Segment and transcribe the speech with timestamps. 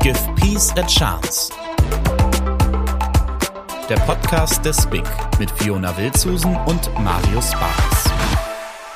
[0.00, 1.52] Give Peace a Chance.
[3.88, 5.02] Der Podcast des BIG
[5.40, 8.04] mit Fiona Wildsusen und Marius Barnes.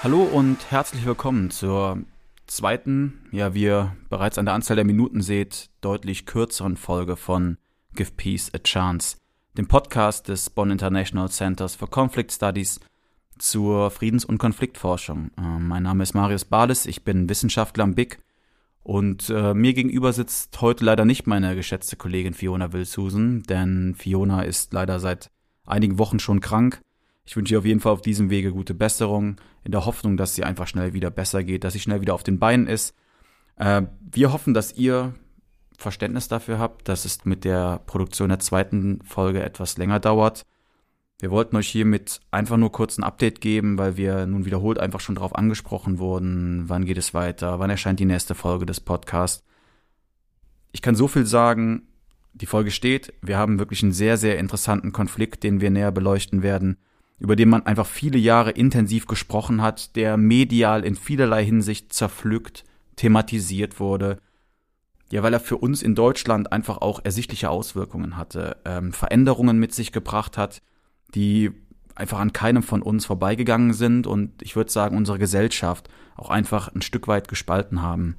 [0.04, 1.98] Hallo und herzlich willkommen zur
[2.46, 7.59] zweiten, ja, wie ihr bereits an der Anzahl der Minuten seht, deutlich kürzeren Folge von
[7.95, 9.16] Give Peace a Chance,
[9.59, 12.79] dem Podcast des Bonn International Centers for Conflict Studies
[13.39, 15.32] zur Friedens- und Konfliktforschung.
[15.37, 18.21] Äh, mein Name ist Marius Bales, ich bin Wissenschaftler am BIG
[18.82, 24.42] und äh, mir gegenüber sitzt heute leider nicht meine geschätzte Kollegin Fiona Wilsusen, denn Fiona
[24.42, 25.30] ist leider seit
[25.64, 26.80] einigen Wochen schon krank.
[27.24, 30.34] Ich wünsche ihr auf jeden Fall auf diesem Wege gute Besserung, in der Hoffnung, dass
[30.34, 32.95] sie einfach schnell wieder besser geht, dass sie schnell wieder auf den Beinen ist.
[33.56, 35.14] Äh, wir hoffen, dass ihr
[35.78, 40.42] Verständnis dafür habt, dass es mit der Produktion der zweiten Folge etwas länger dauert.
[41.22, 44.98] Wir wollten euch hiermit einfach nur kurz ein Update geben, weil wir nun wiederholt einfach
[44.98, 49.45] schon darauf angesprochen wurden, wann geht es weiter, wann erscheint die nächste Folge des Podcasts.
[50.72, 51.82] Ich kann so viel sagen,
[52.32, 56.42] die Folge steht, wir haben wirklich einen sehr, sehr interessanten Konflikt, den wir näher beleuchten
[56.42, 56.76] werden,
[57.20, 62.64] über den man einfach viele Jahre intensiv gesprochen hat, der medial in vielerlei Hinsicht zerpflückt,
[62.96, 64.19] thematisiert wurde,
[65.12, 69.72] ja, weil er für uns in Deutschland einfach auch ersichtliche Auswirkungen hatte, ähm, Veränderungen mit
[69.72, 70.62] sich gebracht hat,
[71.15, 71.50] die
[71.94, 76.69] einfach an keinem von uns vorbeigegangen sind und ich würde sagen, unsere Gesellschaft auch einfach
[76.75, 78.16] ein Stück weit gespalten haben.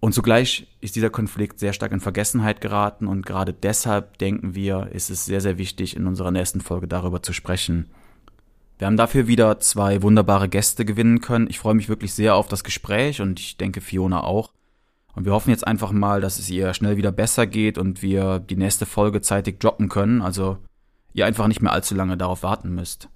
[0.00, 4.88] Und zugleich ist dieser Konflikt sehr stark in Vergessenheit geraten und gerade deshalb denken wir,
[4.92, 7.90] ist es sehr, sehr wichtig, in unserer nächsten Folge darüber zu sprechen.
[8.78, 11.46] Wir haben dafür wieder zwei wunderbare Gäste gewinnen können.
[11.48, 14.52] Ich freue mich wirklich sehr auf das Gespräch und ich denke Fiona auch.
[15.14, 18.40] Und wir hoffen jetzt einfach mal, dass es ihr schnell wieder besser geht und wir
[18.40, 20.20] die nächste Folge zeitig droppen können.
[20.20, 20.58] Also
[21.12, 23.08] ihr einfach nicht mehr allzu lange darauf warten müsst.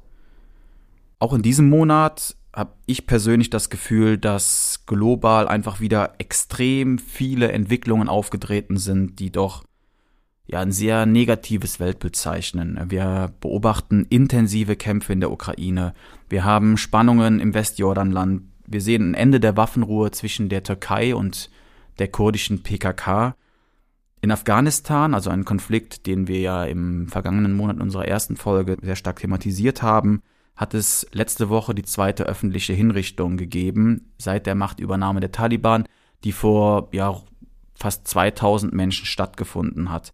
[1.18, 7.52] Auch in diesem Monat habe ich persönlich das Gefühl, dass global einfach wieder extrem viele
[7.52, 9.64] Entwicklungen aufgetreten sind, die doch
[10.46, 12.80] ja ein sehr negatives Weltbild zeichnen.
[12.88, 15.92] Wir beobachten intensive Kämpfe in der Ukraine.
[16.28, 18.42] Wir haben Spannungen im Westjordanland.
[18.66, 21.50] Wir sehen ein Ende der Waffenruhe zwischen der Türkei und
[21.98, 23.36] der kurdischen PKK.
[24.22, 28.76] In Afghanistan, also ein Konflikt, den wir ja im vergangenen Monat in unserer ersten Folge
[28.80, 30.22] sehr stark thematisiert haben,
[30.56, 35.84] hat es letzte Woche die zweite öffentliche Hinrichtung gegeben seit der Machtübernahme der Taliban,
[36.24, 37.20] die vor ja
[37.74, 40.12] fast 2000 Menschen stattgefunden hat.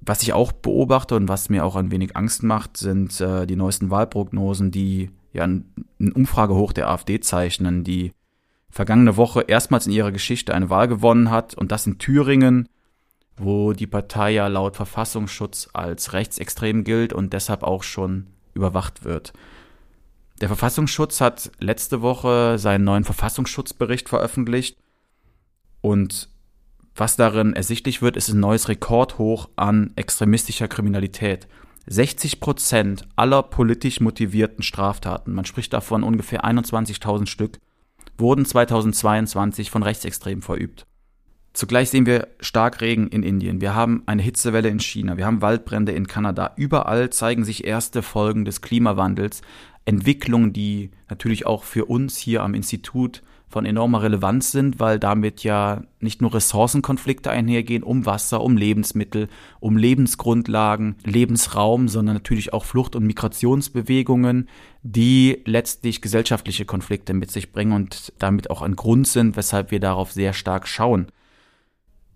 [0.00, 3.56] Was ich auch beobachte und was mir auch ein wenig Angst macht, sind äh, die
[3.56, 8.12] neuesten Wahlprognosen, die ja ein, Umfragehoch der AfD zeichnen, die
[8.72, 12.68] vergangene Woche erstmals in ihrer Geschichte eine Wahl gewonnen hat und das in Thüringen,
[13.36, 19.34] wo die Partei ja laut Verfassungsschutz als rechtsextrem gilt und deshalb auch schon überwacht wird.
[20.40, 24.78] Der Verfassungsschutz hat letzte Woche seinen neuen Verfassungsschutzbericht veröffentlicht
[25.82, 26.30] und
[26.94, 31.46] was darin ersichtlich wird, ist ein neues Rekordhoch an extremistischer Kriminalität.
[31.86, 37.58] 60 Prozent aller politisch motivierten Straftaten, man spricht davon ungefähr 21.000 Stück,
[38.22, 40.86] wurden 2022 von Rechtsextremen verübt.
[41.52, 45.92] Zugleich sehen wir Starkregen in Indien, wir haben eine Hitzewelle in China, wir haben Waldbrände
[45.92, 46.54] in Kanada.
[46.56, 49.42] Überall zeigen sich erste Folgen des Klimawandels,
[49.84, 53.22] Entwicklungen, die natürlich auch für uns hier am Institut
[53.52, 59.28] von enormer Relevanz sind, weil damit ja nicht nur Ressourcenkonflikte einhergehen um Wasser, um Lebensmittel,
[59.60, 64.48] um Lebensgrundlagen, Lebensraum, sondern natürlich auch Flucht- und Migrationsbewegungen,
[64.82, 69.80] die letztlich gesellschaftliche Konflikte mit sich bringen und damit auch ein Grund sind, weshalb wir
[69.80, 71.08] darauf sehr stark schauen.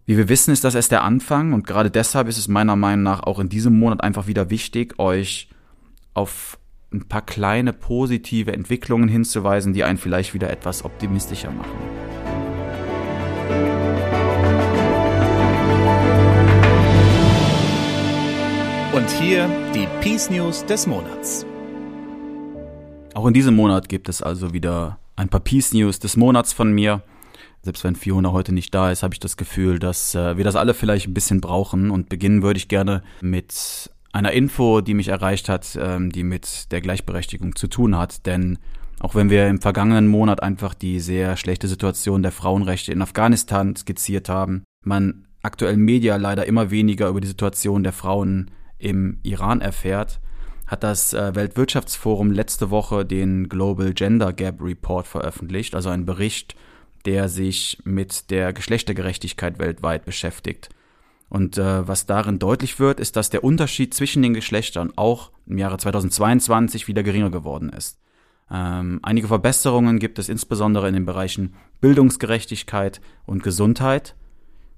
[0.06, 3.02] Wie wir wissen, ist das erst der Anfang und gerade deshalb ist es meiner Meinung
[3.02, 5.48] nach auch in diesem Monat einfach wieder wichtig, euch
[6.14, 6.58] auf
[6.92, 11.70] ein paar kleine positive Entwicklungen hinzuweisen, die einen vielleicht wieder etwas optimistischer machen.
[18.92, 21.44] Und hier die Peace News des Monats.
[23.14, 26.72] Auch in diesem Monat gibt es also wieder ein paar Peace News des Monats von
[26.72, 27.02] mir.
[27.62, 30.54] Selbst wenn Fiona heute nicht da ist, habe ich das Gefühl, dass äh, wir das
[30.56, 31.90] alle vielleicht ein bisschen brauchen.
[31.90, 36.72] Und beginnen würde ich gerne mit einer Info, die mich erreicht hat, ähm, die mit
[36.72, 38.26] der Gleichberechtigung zu tun hat.
[38.26, 38.58] Denn
[39.00, 43.76] auch wenn wir im vergangenen Monat einfach die sehr schlechte Situation der Frauenrechte in Afghanistan
[43.76, 49.60] skizziert haben, man aktuell Media leider immer weniger über die Situation der Frauen im Iran
[49.60, 50.20] erfährt,
[50.66, 56.56] hat das äh, Weltwirtschaftsforum letzte Woche den Global Gender Gap Report veröffentlicht, also ein Bericht,
[57.04, 60.70] der sich mit der Geschlechtergerechtigkeit weltweit beschäftigt.
[61.36, 65.58] Und äh, was darin deutlich wird, ist, dass der Unterschied zwischen den Geschlechtern auch im
[65.58, 67.98] Jahre 2022 wieder geringer geworden ist.
[68.50, 71.52] Ähm, einige Verbesserungen gibt es insbesondere in den Bereichen
[71.82, 74.14] Bildungsgerechtigkeit und Gesundheit.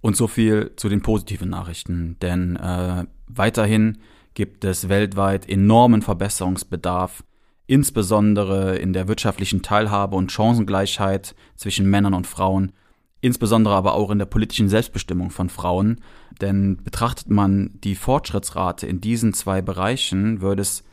[0.01, 3.99] Und so viel zu den positiven Nachrichten, denn äh, weiterhin
[4.35, 7.23] gibt es weltweit enormen Verbesserungsbedarf,
[7.69, 12.73] insbesondere in der wirtschaftlichen Teilhabe und Chancengleichheit zwischen Männern und Frauen,
[13.21, 16.01] insbesondere aber auch in der politischen Selbstbestimmung von Frauen.
[16.41, 20.85] Denn betrachtet man die Fortschrittsrate in diesen zwei Bereichen, würde es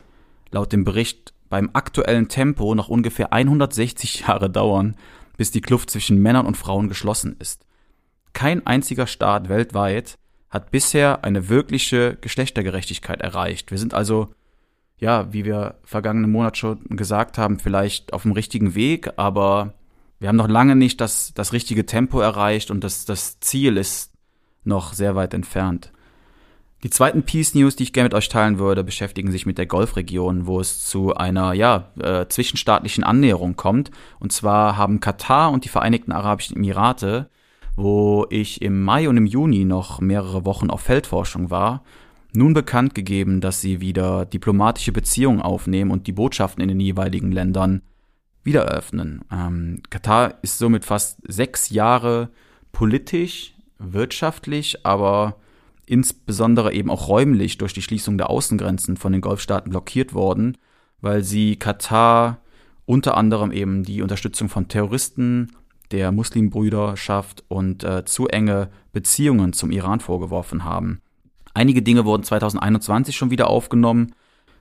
[0.50, 4.96] laut dem Bericht beim aktuellen Tempo noch ungefähr 160 Jahre dauern,
[5.36, 7.64] bis die Kluft zwischen Männern und Frauen geschlossen ist.
[8.32, 10.18] Kein einziger Staat weltweit
[10.50, 13.70] hat bisher eine wirkliche Geschlechtergerechtigkeit erreicht.
[13.70, 14.28] Wir sind also,
[14.98, 19.74] ja, wie wir vergangenen Monat schon gesagt haben, vielleicht auf dem richtigen Weg, aber
[20.18, 24.12] wir haben noch lange nicht das, das richtige Tempo erreicht und das, das Ziel ist
[24.64, 25.92] noch sehr weit entfernt.
[26.82, 29.66] Die zweiten Peace News, die ich gerne mit euch teilen würde, beschäftigen sich mit der
[29.66, 33.90] Golfregion, wo es zu einer ja, äh, zwischenstaatlichen Annäherung kommt.
[34.20, 37.30] Und zwar haben Katar und die Vereinigten Arabischen Emirate,
[37.76, 41.82] wo ich im Mai und im Juni noch mehrere Wochen auf Feldforschung war,
[42.32, 47.32] nun bekannt gegeben, dass sie wieder diplomatische Beziehungen aufnehmen und die Botschaften in den jeweiligen
[47.32, 47.82] Ländern
[48.46, 49.22] wieder eröffnen.
[49.30, 52.30] Ähm, Katar ist somit fast sechs Jahre
[52.72, 55.36] politisch, wirtschaftlich, aber
[55.84, 60.56] insbesondere eben auch räumlich durch die Schließung der Außengrenzen von den Golfstaaten blockiert worden,
[61.00, 62.38] weil sie Katar
[62.86, 65.52] unter anderem eben die Unterstützung von Terroristen,
[65.90, 71.00] der Muslimbrüderschaft und äh, zu enge Beziehungen zum Iran vorgeworfen haben.
[71.54, 74.14] Einige Dinge wurden 2021 schon wieder aufgenommen.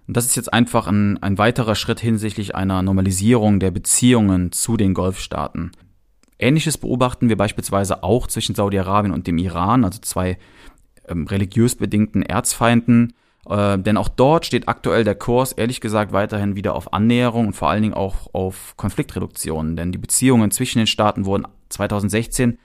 [0.08, 4.78] Und das ist jetzt einfach ein, ein weiterer Schritt hinsichtlich einer Normalisierung der Beziehungen zu
[4.78, 5.72] den Golfstaaten.
[6.38, 10.38] Ähnliches beobachten wir beispielsweise auch zwischen Saudi-Arabien und dem Iran, also zwei
[11.08, 13.14] ähm, religiös bedingten Erzfeinden.
[13.50, 17.54] Äh, denn auch dort steht aktuell der Kurs, ehrlich gesagt, weiterhin wieder auf Annäherung und
[17.54, 19.76] vor allen Dingen auch auf Konfliktreduktion.
[19.76, 22.60] Denn die Beziehungen zwischen den Staaten wurden 2016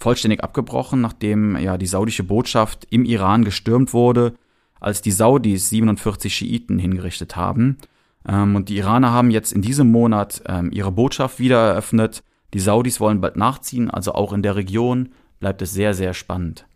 [0.00, 4.34] vollständig abgebrochen, nachdem ja die saudische Botschaft im Iran gestürmt wurde,
[4.80, 7.78] als die Saudis 47 Schiiten hingerichtet haben.
[8.26, 12.22] Ähm, und die Iraner haben jetzt in diesem Monat ähm, ihre Botschaft wieder eröffnet.
[12.54, 15.10] Die Saudis wollen bald nachziehen, also auch in der Region
[15.40, 16.66] bleibt es sehr, sehr spannend.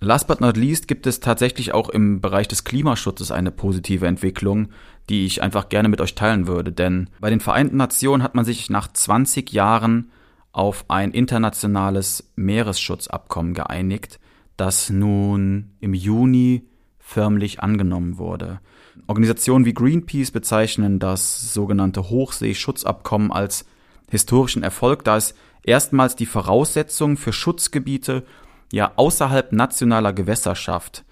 [0.00, 4.68] Last but not least gibt es tatsächlich auch im Bereich des Klimaschutzes eine positive Entwicklung,
[5.08, 6.70] die ich einfach gerne mit euch teilen würde.
[6.70, 10.12] Denn bei den Vereinten Nationen hat man sich nach 20 Jahren
[10.52, 14.20] auf ein internationales Meeresschutzabkommen geeinigt,
[14.56, 16.68] das nun im Juni
[17.08, 18.60] förmlich angenommen wurde.
[19.06, 23.64] Organisationen wie Greenpeace bezeichnen das sogenannte Hochseeschutzabkommen als
[24.10, 28.24] historischen Erfolg, da es erstmals die Voraussetzungen für Schutzgebiete
[28.70, 31.06] ja außerhalb nationaler Gewässer schafft,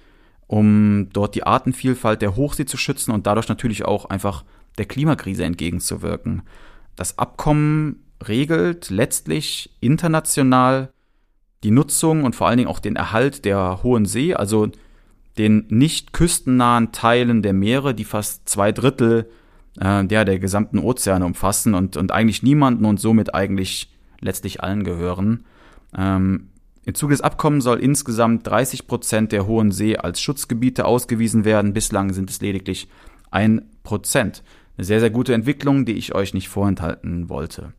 [0.47, 4.45] um dort die Artenvielfalt der Hochsee zu schützen und dadurch natürlich auch einfach
[4.77, 6.43] der Klimakrise entgegenzuwirken.
[6.95, 10.91] Das Abkommen regelt letztlich international
[11.65, 14.71] die Nutzung und vor allen Dingen auch den Erhalt der Hohen See, also
[15.39, 19.29] den nicht küstennahen Teilen der Meere, die fast zwei Drittel
[19.79, 24.85] äh, der, der gesamten Ozeane umfassen und, und eigentlich niemanden und somit eigentlich letztlich allen
[24.85, 25.45] gehören.
[25.97, 26.49] Ähm,
[26.85, 31.73] im Zuge des Abkommens soll insgesamt 30 Prozent der Hohen See als Schutzgebiete ausgewiesen werden.
[31.73, 32.89] Bislang sind es lediglich
[33.31, 34.45] ein Prozent.
[34.77, 37.73] Eine sehr, sehr gute Entwicklung, die ich euch nicht vorenthalten wollte.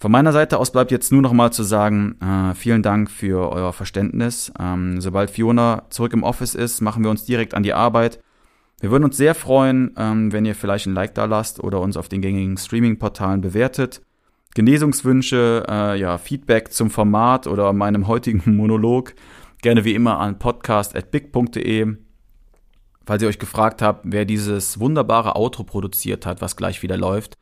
[0.00, 3.50] Von meiner Seite aus bleibt jetzt nur noch mal zu sagen, äh, vielen Dank für
[3.50, 4.52] euer Verständnis.
[4.58, 8.20] Ähm, sobald Fiona zurück im Office ist, machen wir uns direkt an die Arbeit.
[8.80, 11.96] Wir würden uns sehr freuen, ähm, wenn ihr vielleicht ein Like da lasst oder uns
[11.96, 14.00] auf den gängigen Streaming-Portalen bewertet.
[14.54, 19.14] Genesungswünsche, äh, ja, Feedback zum Format oder meinem heutigen Monolog
[19.62, 21.96] gerne wie immer an podcast.big.de.
[23.04, 27.34] Falls ihr euch gefragt habt, wer dieses wunderbare Outro produziert hat, was gleich wieder läuft.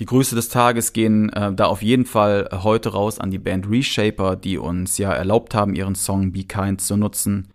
[0.00, 3.70] Die Grüße des Tages gehen äh, da auf jeden Fall heute raus an die Band
[3.70, 7.48] Reshaper, die uns ja erlaubt haben, ihren Song Be Kind zu nutzen.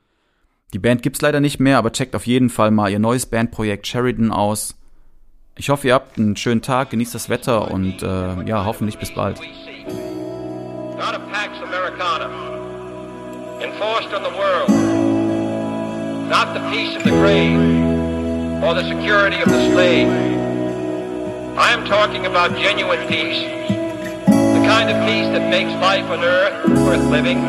[0.73, 3.87] Die Band gibt's leider nicht mehr, aber checkt auf jeden Fall mal ihr neues Bandprojekt
[3.87, 4.75] Sheridan aus.
[5.57, 9.13] Ich hoffe, ihr habt einen schönen Tag, genießt das Wetter und äh, ja, hoffentlich bis
[9.13, 9.41] bald.
[13.61, 14.69] Enforced on the world,
[16.29, 17.59] not the peace of the grave
[18.63, 20.38] or the security of the slave.
[21.57, 23.43] I am talking about genuine peace,
[24.27, 27.41] the kind of peace that makes life on earth worth living,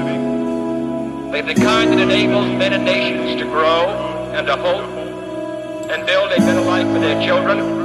[1.31, 3.89] the kind that enables men and nations to grow
[4.33, 4.89] and to hope
[5.91, 7.81] and build a better life for their children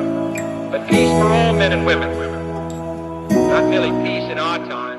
[0.76, 2.10] but peace for all men and women.
[3.30, 4.95] Not merely peace in our time.